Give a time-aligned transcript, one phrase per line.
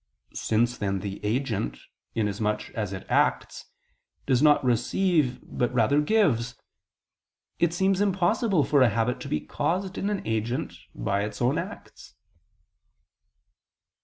[0.33, 1.77] Since then the agent,
[2.15, 3.65] inasmuch as it acts,
[4.25, 6.55] does not receive but rather gives:
[7.59, 11.59] it seems impossible for a habit to be caused in an agent by its own
[11.59, 12.15] acts.